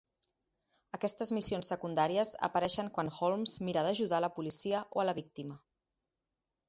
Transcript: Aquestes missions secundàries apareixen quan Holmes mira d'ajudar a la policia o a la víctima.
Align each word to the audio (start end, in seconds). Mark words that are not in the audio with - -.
Aquestes 0.97 1.31
missions 1.37 1.67
secundàries 1.73 2.31
apareixen 2.47 2.89
quan 2.95 3.13
Holmes 3.19 3.55
mira 3.69 3.87
d'ajudar 3.89 4.21
a 4.21 4.25
la 4.29 4.33
policia 4.39 4.85
o 4.97 5.05
a 5.05 5.07
la 5.11 5.17
víctima. 5.23 5.61